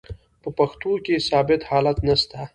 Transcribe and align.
په 0.41 0.49
پښتو 0.57 0.91
کښي 1.05 1.17
ثابت 1.29 1.61
حالت 1.69 1.97
نسته. 2.07 2.39